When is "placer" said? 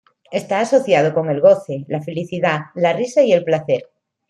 3.43-3.83